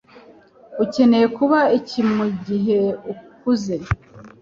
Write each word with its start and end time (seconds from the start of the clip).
Ukeneye 0.83 1.25
kuba 1.37 1.59
iki 1.79 2.01
mugihe 2.13 2.79
ukuze? 3.11 3.75